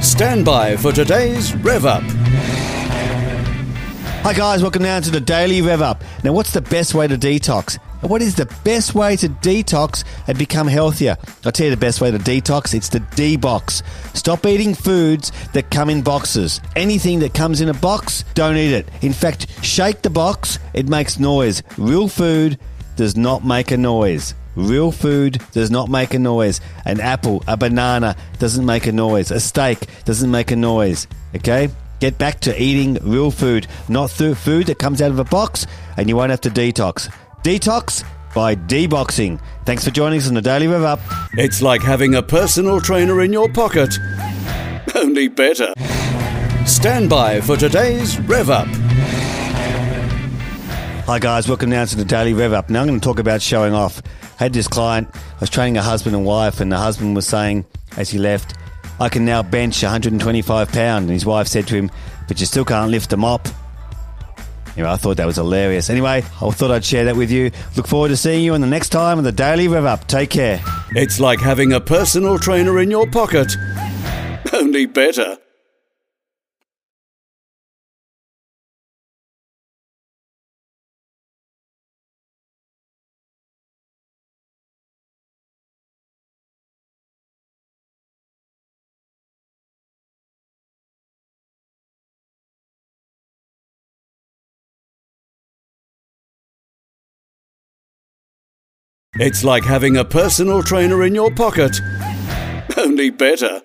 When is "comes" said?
17.34-17.60, 34.80-35.00